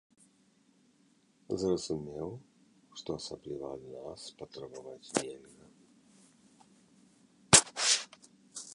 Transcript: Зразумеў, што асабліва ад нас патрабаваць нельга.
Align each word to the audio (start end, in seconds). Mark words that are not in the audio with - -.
Зразумеў, 1.63 2.29
што 3.01 3.09
асабліва 3.21 3.65
ад 3.75 3.83
нас 3.95 4.21
патрабаваць 4.41 5.15
нельга. 5.21 5.71